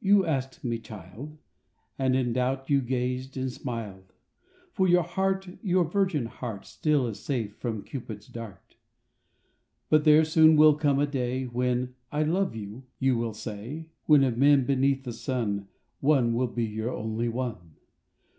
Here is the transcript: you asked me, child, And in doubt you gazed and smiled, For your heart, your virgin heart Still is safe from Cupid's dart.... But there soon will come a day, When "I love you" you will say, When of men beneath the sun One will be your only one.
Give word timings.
you 0.00 0.24
asked 0.24 0.64
me, 0.64 0.78
child, 0.78 1.36
And 1.98 2.16
in 2.16 2.32
doubt 2.32 2.70
you 2.70 2.80
gazed 2.80 3.36
and 3.36 3.52
smiled, 3.52 4.14
For 4.72 4.88
your 4.88 5.02
heart, 5.02 5.46
your 5.62 5.84
virgin 5.84 6.24
heart 6.24 6.64
Still 6.64 7.06
is 7.06 7.20
safe 7.20 7.56
from 7.58 7.82
Cupid's 7.82 8.26
dart.... 8.28 8.76
But 9.90 10.04
there 10.04 10.24
soon 10.24 10.56
will 10.56 10.72
come 10.76 10.98
a 10.98 11.06
day, 11.06 11.44
When 11.44 11.96
"I 12.10 12.22
love 12.22 12.56
you" 12.56 12.84
you 12.98 13.18
will 13.18 13.34
say, 13.34 13.90
When 14.06 14.24
of 14.24 14.38
men 14.38 14.64
beneath 14.64 15.04
the 15.04 15.12
sun 15.12 15.68
One 16.00 16.32
will 16.32 16.46
be 16.48 16.64
your 16.64 16.90
only 16.90 17.28
one. 17.28 17.76